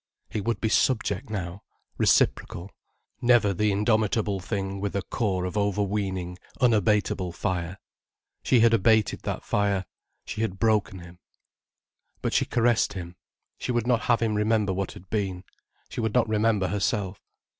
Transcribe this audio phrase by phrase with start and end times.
[0.31, 1.61] He would be subject now,
[1.95, 2.71] reciprocal,
[3.21, 7.77] never the indomitable thing with a core of overweening, unabateable fire.
[8.41, 9.85] She had abated that fire,
[10.25, 11.19] she had broken him.
[12.23, 13.15] But she caressed him.
[13.59, 15.43] She would not have him remember what had been.
[15.87, 17.21] She would not remember herself.